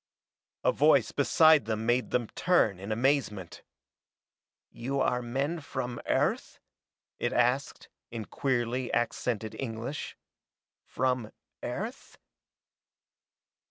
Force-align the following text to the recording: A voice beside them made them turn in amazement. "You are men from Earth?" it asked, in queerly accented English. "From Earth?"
A 0.63 0.71
voice 0.71 1.11
beside 1.11 1.65
them 1.65 1.85
made 1.85 2.09
them 2.09 2.25
turn 2.29 2.79
in 2.79 2.91
amazement. 2.91 3.61
"You 4.71 4.99
are 4.99 5.21
men 5.21 5.59
from 5.59 6.01
Earth?" 6.07 6.59
it 7.19 7.31
asked, 7.31 7.87
in 8.09 8.25
queerly 8.25 8.91
accented 8.93 9.55
English. 9.59 10.17
"From 10.87 11.31
Earth?" 11.61 12.17